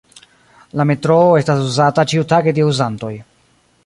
[0.79, 3.13] La metroo estas uzata ĉiutage de uzantoj.